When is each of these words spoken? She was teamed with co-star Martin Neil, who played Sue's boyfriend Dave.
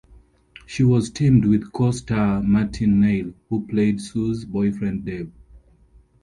She 0.65 0.81
was 0.83 1.11
teamed 1.11 1.45
with 1.45 1.71
co-star 1.73 2.41
Martin 2.41 3.01
Neil, 3.01 3.33
who 3.49 3.67
played 3.67 4.01
Sue's 4.01 4.45
boyfriend 4.45 5.05
Dave. 5.05 5.31